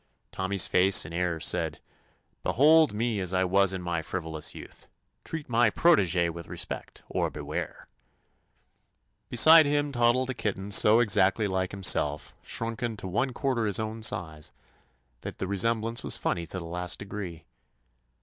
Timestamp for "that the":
15.21-15.45